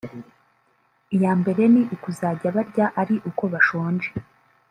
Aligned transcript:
iya 1.15 1.31
mbere 1.39 1.61
ni 1.73 1.81
ukuzajya 1.95 2.47
barya 2.55 2.85
ari 3.01 3.15
uko 3.29 3.43
bashonje 3.53 4.09